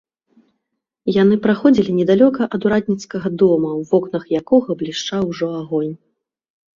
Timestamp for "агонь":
5.61-5.93